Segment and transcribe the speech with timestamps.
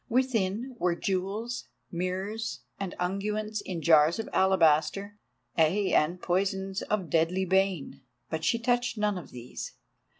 [0.09, 8.01] Within were jewels, mirrors, and unguents in jars of alabaster—ay, and poisons of deadly bane;
[8.27, 9.73] but she touched none of these.